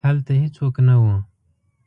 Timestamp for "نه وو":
0.87-1.13